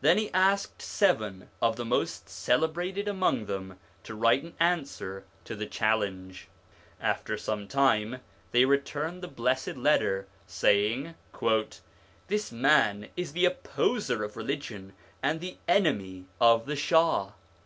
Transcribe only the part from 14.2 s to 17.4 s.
of religion and the enemy of the Shah.'